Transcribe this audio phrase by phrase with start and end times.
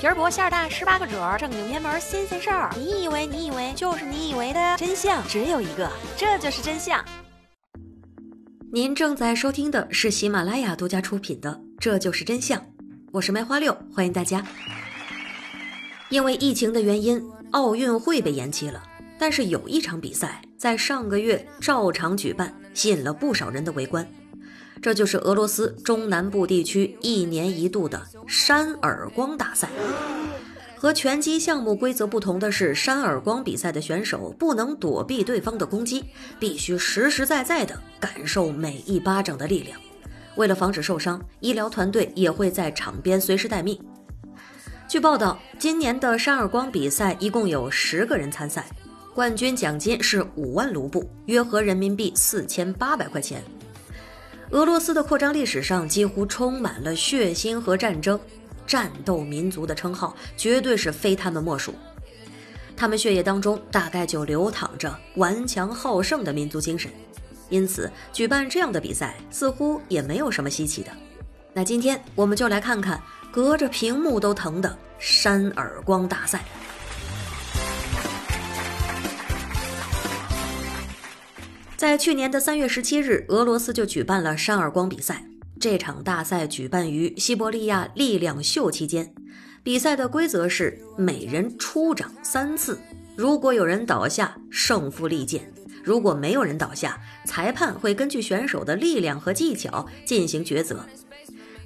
[0.00, 2.70] 皮儿薄馅儿大，十八个褶儿，正经偏门新鲜事儿。
[2.76, 7.04] 你以为你以为就是你以为的真相只有一个，这就是真相。
[8.70, 11.50] 您正在收听的是喜马拉雅独家出品的
[11.80, 12.60] 《这就是真相》，
[13.10, 14.40] 我是梅花六，欢迎大家。
[16.10, 17.20] 因为疫情的原因，
[17.50, 18.80] 奥运会被延期了，
[19.18, 24.08] 但是有一场比赛在上个月照常举办，吸引了不少人的围观。
[24.80, 29.68] 这就是俄罗斯中南部地区一年一度的扇耳光大赛。
[30.76, 36.04] 和拳击项目规则不同的是，扇耳光比赛的选手不能躲避对方的攻击，
[36.38, 39.76] 必须实实在在地感受每一巴掌的力量。
[40.36, 43.76] 为了防止受伤，医疗团队也会在场边随时待命。
[44.86, 48.64] 据报道，今年的扇耳光比赛一共有十个人参赛，
[49.12, 53.42] 冠军奖金是五万卢布，约合人民币四千八百块钱。
[54.50, 58.18] 俄罗斯的扩张历史上几乎充满了血腥和战争，
[58.66, 61.74] 战斗民族的称号绝对是非他们莫属。
[62.74, 66.90] 他们血液当中大概就流淌着顽强好胜的民族精神，
[67.50, 70.90] 因此举办这样的比赛似乎也没有什么稀奇的。
[71.52, 76.44] 那今天我们就来看看隔着屏幕都疼的扇耳光大赛。
[81.78, 85.24] 在去年的三月十七日，俄罗斯就举办了扇耳光比赛。
[85.60, 89.14] 这场大赛举办于西伯利亚力量秀期间。
[89.62, 92.80] 比赛的规则是每人出掌三次，
[93.14, 95.40] 如果有人倒下，胜负立见；
[95.84, 100.84] 如果没有人倒下，裁判会根据选手的力量和技巧进行抉择。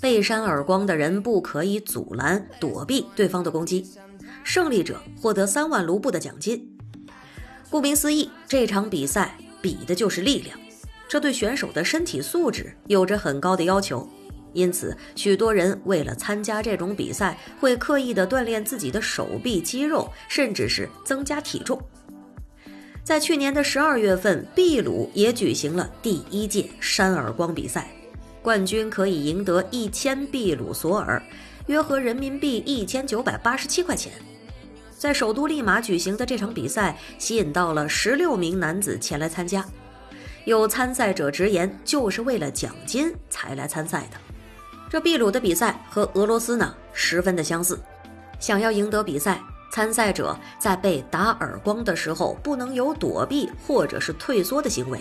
[0.00, 3.86] 被扇耳光的人不可以阻拦、躲避对方的攻击，
[4.42, 6.78] 胜利者获得三万卢布的奖金。
[7.68, 9.36] 顾名思义，这场比赛。
[9.60, 10.58] 比的就是力量，
[11.08, 14.08] 这对选手的身体素质有着很高的要求，
[14.52, 21.80] 因此许多人为了参加这种比赛，会刻意的锻炼自己的手臂肌肉，甚至是增加体重。
[23.04, 27.90] 在去年的十二月份，秘鲁也举行了第一届扇耳光比赛，
[28.42, 31.22] 冠军可以赢得一千秘鲁索尔，
[31.68, 34.12] 约合人民币一千九百八十七块钱。
[34.98, 39.64] 在首都利马举行的这场比赛，吸引到了十六名男子前来参加。
[40.44, 44.18] 有参赛者直言，就是为了奖金才来参赛的。
[44.90, 47.78] 这秘鲁的比赛和俄罗斯呢，十分的相似。
[48.40, 54.98] 想要赢得比赛，参赛者在被打耳光的时候，不能有躲避或者是退缩的行为。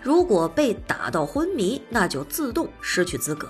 [0.00, 3.48] 如果被打到昏迷，那就自动失去资格。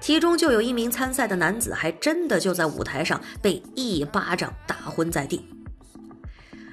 [0.00, 5.44] 其中就有一名参赛的男子，还真的就在舞台上被一巴掌打昏在地。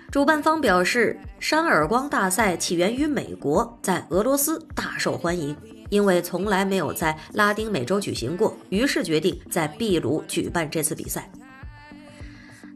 [0.09, 5.55] 主办方表示，扇耳光大赛起源于美国，在俄罗斯大受欢迎，
[5.89, 11.29] 因为从来没有在拉丁美洲举行过，于是决定在秘鲁举办这次比赛。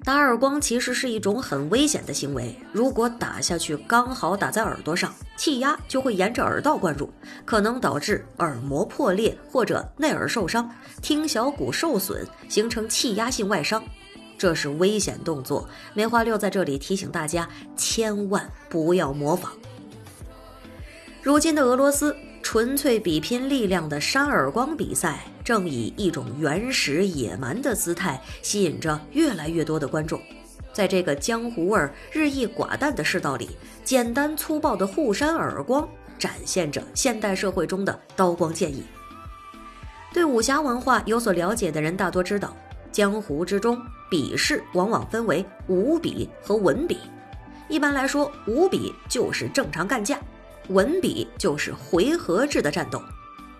[0.04, 7.08] 打耳光其实是一种很危险的行为，如果打下去刚好打在耳朵上，气压就会沿着耳道灌入，
[7.46, 10.68] 可能导致耳膜破裂或者内耳受伤、
[11.04, 13.84] 听小骨受损，形成气压性外伤，
[14.40, 15.70] 这是危险动作。
[15.94, 17.48] 梅花六在这里提醒大家，
[17.78, 19.52] 千万不要模仿。
[21.22, 22.16] 如今的俄罗斯。
[22.44, 30.20] 纯粹比拼力量的扇耳光比赛，正以一种原始野蛮的姿态吸引着越来越多的观众。
[30.74, 33.50] 在这个江湖味日益寡淡的世道里，
[33.84, 35.88] 简单粗暴的互扇耳光，
[36.18, 38.84] 展现着现代社会中的刀光剑影。
[40.14, 42.56] 对武侠文化有所了解的人大多知道，
[42.92, 46.98] 江湖之中比试往往分为武比和文比。
[47.70, 50.20] 一般来说，武比就是正常干架。
[50.70, 53.02] 文笔就是回合制的战斗，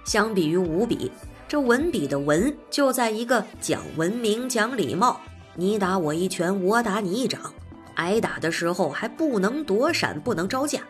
[0.06, 1.12] 相比于武比，
[1.48, 5.20] 这文笔的文就在一个讲文明、讲礼貌。
[5.56, 7.54] 你打我一拳，我打你一掌，
[7.96, 10.82] 挨打的时候还不能躲闪，不能招架，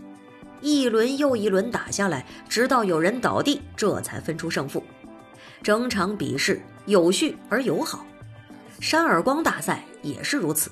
[0.62, 4.84] 一轮又一轮打下来，直到有人倒地，这才分出胜负。
[5.64, 8.06] 整场比试有序而友好，
[8.80, 10.70] 扇耳光大赛也是如此。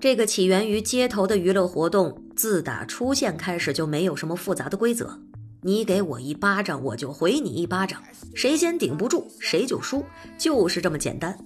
[0.00, 5.18] 这个起源于街头的娱乐活动，自打出现开始就没有什么复杂的规则。
[5.60, 8.00] 你给我一巴掌，我就回你一巴掌，
[8.32, 10.04] 谁先顶不住谁就输，
[10.38, 11.36] 就是这么简单。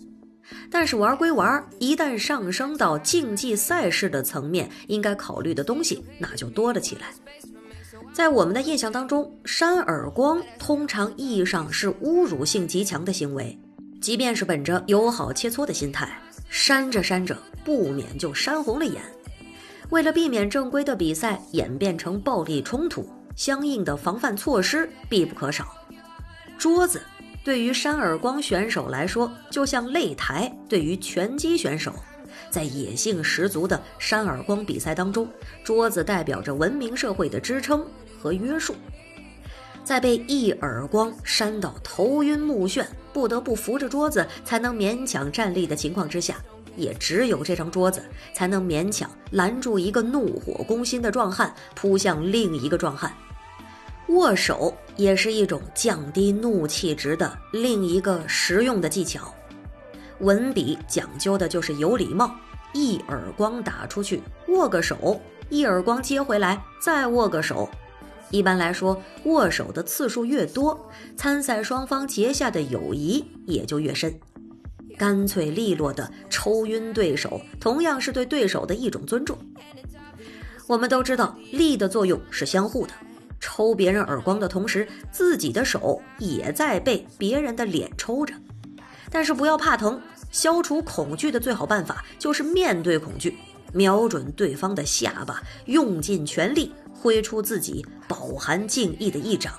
[0.71, 7.07] 但是玩归玩，一旦上升到竞技赛事的层面，应该考虑的东西那就多了起来。
[8.13, 13.59] 在我们的印象当中，扇耳光通常意义上是侮辱性极强的行为，
[13.99, 16.13] 即便是本着友好切磋的心态。
[16.51, 17.35] 扇着扇着，
[17.65, 19.01] 不免就扇红了眼。
[19.93, 23.07] 为了避免正规的比赛演变成暴力冲突，
[23.37, 25.77] 相应的防范措施必不可少。
[26.57, 26.99] 桌子
[27.45, 31.93] 对于扇耳光选手来说，就像擂台对于拳击选手。
[32.49, 35.29] 在野性十足的扇耳光比赛当中，
[35.63, 37.87] 桌子代表着文明社会的支撑
[38.19, 38.75] 和约束。
[39.85, 46.37] 在被一耳光扇到头晕目眩，不得不扶着桌子才能勉强站立的情况之下，
[46.77, 48.03] 也只有这张桌子
[48.35, 53.13] 才能勉强拦住一个怒火攻心的壮汉扑向另一个壮汉。
[54.09, 59.33] 握手也是一种降低怒气值的另一个实用的技巧。
[60.21, 62.35] 文笔讲究的就是有礼貌，
[62.75, 67.69] 一耳光打出去，握个手，一耳光接回来，再握个手。
[68.31, 74.15] 一般来说，握手的次数越多，参赛双方结下的友谊也就越深。
[75.03, 79.37] 干脆利落的抽晕对手，同样是对对手的一种尊重。
[80.69, 82.93] 我们都知道，力的作用是相互的，
[83.41, 88.33] 抽别人耳光的同时，自己的手也在被别人的脸抽着。
[89.11, 90.01] 但是不要怕疼。
[90.31, 93.37] 消除恐惧的最好办法就是面对恐惧，
[93.73, 99.53] 瞄准对方的下巴，用尽全力挥出自己饱含敬意的一掌，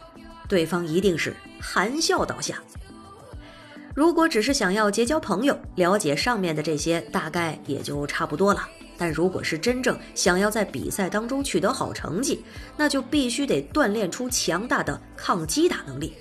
[0.47, 2.63] 对方一定是含笑倒下。
[3.93, 8.67] 如果只是想要结交朋友，了解上面的这些大概也就差不多了。
[8.97, 12.43] 但如果是真正想要在比赛当中取得好成绩，
[12.75, 16.13] 那就必须得锻炼出强大的抗击打能力。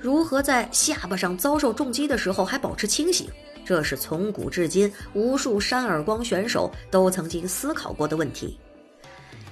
[0.00, 3.28] 如何在下巴上遭受重击的时候还保持清醒？
[3.64, 8.58] 这是从古至今无数扇耳光选手都曾经思考过的问题，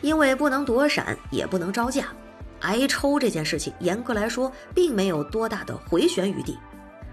[0.00, 2.08] 因为不能躲闪，也不能招架，
[2.60, 6.58] 挨抽这件事情严格来说并没有多大的回旋余地。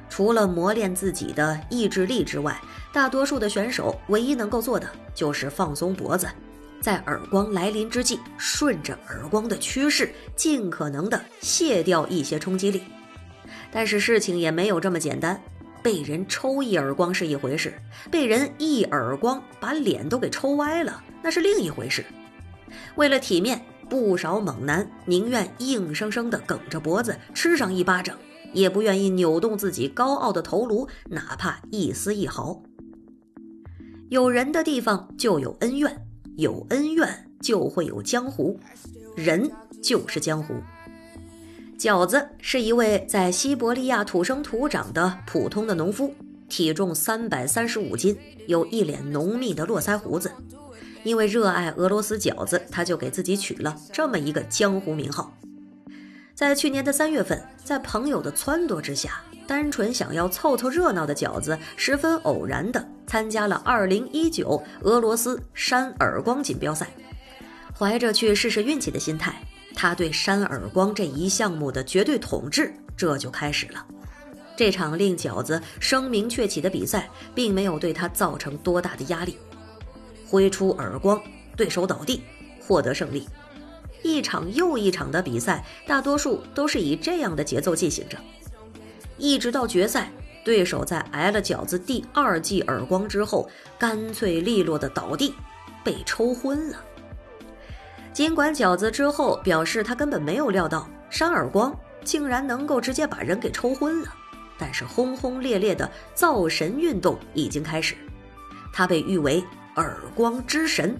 [0.09, 2.59] 除了磨练自己的意志力之外，
[2.91, 6.27] 大多数的选手唯一能够做的就是放松脖子，
[6.81, 12.81] 在耳光来临之际，顺着耳光的趋势，尽可能的卸掉一些冲击力。
[13.71, 15.39] 但是事情也没有这么简单。
[15.81, 17.73] 被人抽一耳光是一回事，
[18.11, 22.03] 被人一耳光把脸都给抽歪了，那是另一回事。
[22.95, 28.17] 为了体面，不少猛男宁愿硬生生的梗着脖子吃上一巴掌，
[28.53, 32.61] 也不愿意扭动自己高傲的头颅，哪怕一丝一毫。
[34.09, 36.05] 有人的地方就有恩怨，
[36.35, 38.59] 有恩怨就会有江湖，
[39.15, 39.51] 人
[39.81, 40.55] 就是江湖。
[41.77, 46.13] 饺子是一位在西伯利亚土生土长的普通的农夫，
[46.49, 48.17] 体重三百三十五斤，
[48.47, 50.31] 有一脸浓密的络腮胡子。
[51.03, 55.33] 因为热爱俄罗斯饺子，他就给自己取了这么一个江湖名号。
[56.39, 66.87] 在去年的三月份，在朋友的撺掇之下，单纯想要凑凑热闹的饺子，十分偶然的参加了二零一九俄罗斯扇耳光锦标赛，
[67.77, 69.35] 怀着去试试运气的心态。
[69.75, 73.85] 他对扇耳光这一项目的绝对统治这就开始了。
[74.55, 79.37] 这场令饺子声名鹊起的比赛，并没有对他造成多大的压力。
[80.25, 81.21] 挥出耳光，
[81.57, 82.23] 对手倒地，
[82.65, 83.27] 获得胜利。
[84.01, 88.17] 一场又一场的比赛，大多数都是以这样的节奏进行着，
[89.17, 90.11] 一直到决赛，
[90.43, 95.33] 对手在挨了饺子第二记耳光之后，干脆利落的倒地，
[95.83, 96.77] 被抽昏了。
[98.13, 101.73] 尽管饺子之后表示他根本没有料到扇耳光
[102.03, 104.13] 竟然能够直接把人给抽昏了，
[104.57, 107.95] 但是轰轰烈烈的造神运动已经开始，
[108.73, 109.43] 他被誉为
[109.75, 110.99] 耳光之神。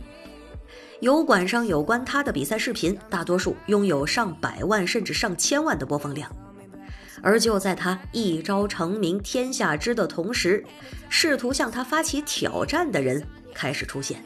[1.01, 6.29] 油管上有关他的比赛视频，大多数拥有上百万甚至上千万的播放量。
[7.22, 10.63] 而就在他一朝成名天下知的同时，
[11.10, 14.22] 试图向他发起挑战的人开始出现。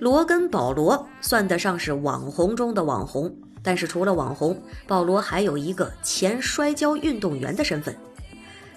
[0.00, 7.96] 罗根·保罗算得上是网红中的网红，但是除了网红，保罗还有一个前摔跤运动员的身份。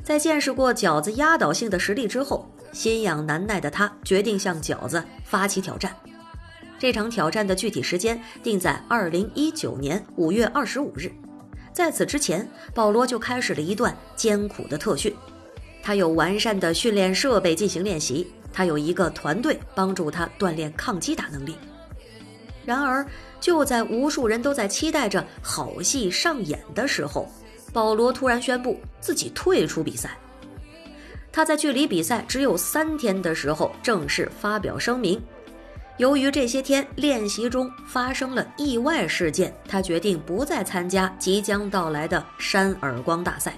[0.04, 5.96] 在见识过饺子压倒性的实力之后，心痒难耐的他决定向饺子发起挑战。
[6.82, 11.12] 这场挑战的具体时间定在二零一九年五月二十五日。
[11.72, 15.16] 在此之前，保罗就开始了一段艰苦的特训，
[15.84, 18.26] 他有完善的训练设备进行练习。
[18.52, 21.56] 他有一个团队帮助他锻炼抗击打能力。
[22.66, 23.06] 然而，
[23.40, 27.30] 就在无数人都在期待着好戏上演的时候，
[27.72, 30.18] 保罗突然宣布自己退出比赛。
[31.32, 35.22] 他在距离比赛只有三天的时候正式发表声明：
[35.98, 43.54] 由于这些天练习中发生了意外事件，他决定不再参加即将到来的扇耳光大赛。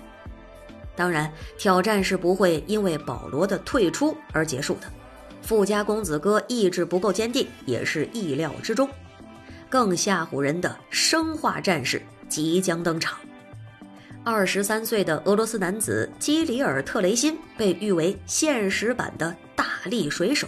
[0.96, 4.88] 当然，挑战是不会因为保罗的退出而结束的。
[5.42, 8.90] 富家公子哥意志不够坚定，也是意料之中。
[9.70, 13.18] 更吓唬人的生化战士即将登场。
[14.24, 20.48] 二十三岁的俄罗斯男子基里尔特雷辛被誉为现实版的大力水手。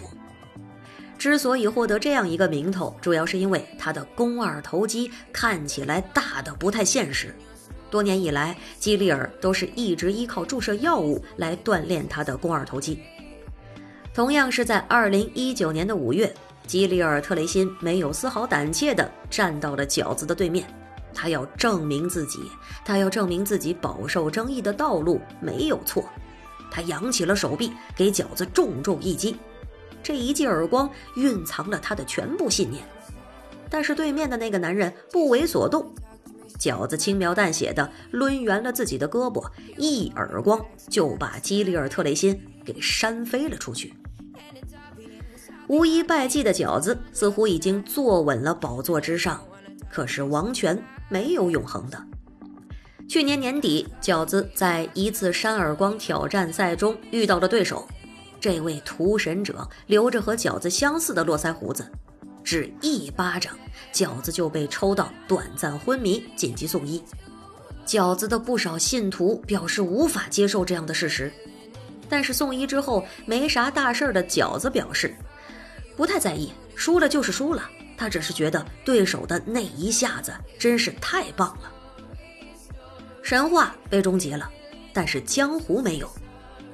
[1.26, 7.34] 之所以获得这样一个名头，主要是因为他的肱二头肌看起来大的不太现实。
[7.90, 13.00] 多年以来，基里尔都是一直依靠注射药物来锻炼他的肱二头肌。
[14.14, 16.32] 同样是在二零一九年的五月，
[16.64, 20.64] 基里尔特雷辛没有丝毫胆怯地站到了饺子的对面，
[21.12, 22.38] 他要证明自己，
[22.84, 26.04] 他要证明自己饱受争议的道路没有错。
[26.70, 29.36] 他扬起了手臂，给饺子重重一击。
[30.06, 32.84] 这一记耳光蕴藏了他的全部信念，
[33.68, 35.92] 但是对面的那个男人不为所动，
[36.60, 39.44] 饺子轻描淡写的抡圆了自己的胳膊，
[39.76, 43.94] 一耳光就把基里尔特雷辛给扇飞了出去。
[45.66, 49.42] 无一败绩的饺子似乎已经坐稳了宝座之上，
[49.90, 52.00] 可是王权没有永恒的。
[53.08, 57.88] 去年年底，饺子在一次扇耳光挑战赛中遇到了对手。
[58.40, 61.90] 这位屠神者留着和饺子相似的络腮胡子，
[62.44, 63.58] 只一巴掌，
[63.92, 67.02] 饺子就被抽到短暂昏迷，紧急送医。
[67.86, 71.32] 饺子的不少信徒表示无法接受这样的事实，
[72.08, 75.14] 但是送医之后没啥大事儿的饺子表示，
[75.96, 77.62] 不太在意，输了就是输了，
[77.96, 81.72] 他只是觉得对手的那一下子真是太棒了。
[83.22, 84.48] 神话被终结了，
[84.92, 86.08] 但是江湖没有。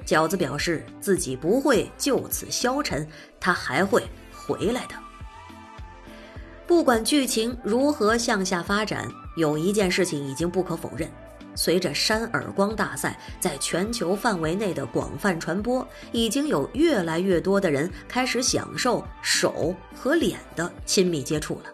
[0.05, 3.07] 饺子表示自己不会就此消沉，
[3.39, 4.95] 他还会回来的。
[6.65, 11.09] 不管剧情如何向下发展，有一件事情已经不可否认：
[11.55, 21.71] 随着扇耳光大赛在全球范围内的广泛传播，已经有越来越多的人开始享受手和脸的亲密接触了。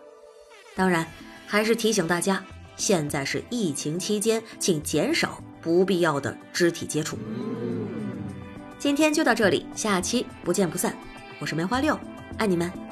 [0.75, 1.05] 当然，
[1.45, 2.43] 还是提醒大家，
[2.75, 7.17] 现在是疫情期间，请减少不必要的肢体接触。
[8.79, 10.95] 今天就到这里，下期不见不散。
[11.37, 11.99] 我是梅花六，
[12.37, 12.88] 爱你们。